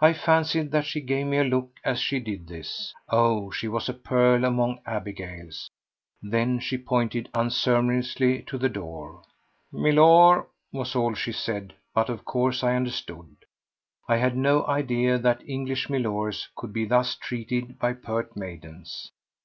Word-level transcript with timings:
I 0.00 0.12
fancied 0.12 0.70
that 0.70 0.84
she 0.84 1.00
gave 1.00 1.26
me 1.26 1.38
a 1.38 1.42
look 1.44 1.80
as 1.82 1.98
she 1.98 2.20
did 2.20 2.46
this. 2.46 2.94
Oh, 3.08 3.50
she 3.50 3.66
was 3.66 3.88
a 3.88 3.94
pearl 3.94 4.44
among 4.44 4.78
Abigails! 4.86 5.68
Then 6.22 6.60
she 6.60 6.78
pointed 6.78 7.28
unceremoniously 7.34 8.42
to 8.44 8.58
the 8.58 8.68
door. 8.68 9.24
"Milor!" 9.72 10.46
was 10.70 10.94
all 10.94 11.14
she 11.14 11.32
said, 11.32 11.74
but 11.92 12.08
of 12.08 12.24
course 12.24 12.62
I 12.62 12.76
understood. 12.76 13.38
I 14.08 14.18
had 14.18 14.36
no 14.36 14.64
idea 14.68 15.18
that 15.18 15.42
English 15.44 15.88
milors 15.90 16.46
could 16.54 16.72
be 16.72 16.84
thus 16.84 17.16
treated 17.16 17.76
by 17.80 17.94
pert 17.94 18.36
maidens. 18.36 19.10